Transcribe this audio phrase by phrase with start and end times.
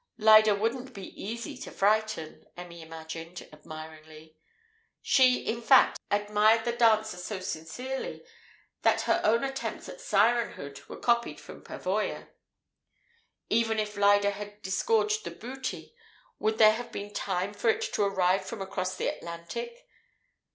[0.17, 4.35] Lyda wouldn't be easy to frighten, Emmy imagined, admiringly.
[4.99, 8.25] (She, in fact, admired the dancer so sincerely,
[8.81, 12.29] that her own attempts at sirenhood were copied from Pavoya.)
[13.51, 15.93] Even if Lyda had disgorged the booty,
[16.39, 19.87] would there have been time for it to arrive from across the Atlantic?